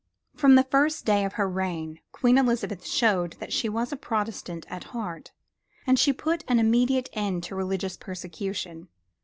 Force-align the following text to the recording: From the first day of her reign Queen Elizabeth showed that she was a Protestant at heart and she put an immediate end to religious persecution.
From 0.35 0.55
the 0.55 0.63
first 0.63 1.05
day 1.05 1.23
of 1.25 1.33
her 1.33 1.47
reign 1.47 1.99
Queen 2.11 2.39
Elizabeth 2.39 2.87
showed 2.87 3.33
that 3.33 3.53
she 3.53 3.69
was 3.69 3.91
a 3.91 3.95
Protestant 3.95 4.65
at 4.67 4.85
heart 4.85 5.31
and 5.85 5.99
she 5.99 6.11
put 6.11 6.43
an 6.47 6.57
immediate 6.57 7.07
end 7.13 7.43
to 7.43 7.55
religious 7.55 7.97
persecution. 7.97 8.87